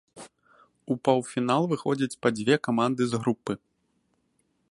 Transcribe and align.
У 0.93 0.95
паўфінал 1.07 1.63
выходзяць 1.75 2.19
па 2.23 2.29
дзве 2.37 2.55
каманды 2.69 3.03
з 3.13 3.23
групы. 3.25 3.53